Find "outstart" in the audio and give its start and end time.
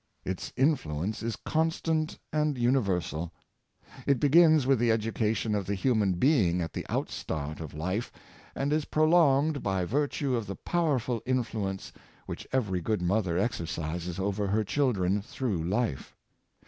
6.89-7.59